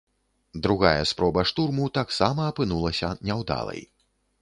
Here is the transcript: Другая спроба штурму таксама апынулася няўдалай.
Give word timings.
Другая 0.67 1.03
спроба 1.11 1.45
штурму 1.51 1.85
таксама 1.99 2.51
апынулася 2.55 3.15
няўдалай. 3.31 3.89